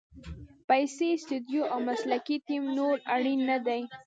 [0.67, 3.81] پیسې، سټوډیو او مسلکي ټیم نور اړین نه دي.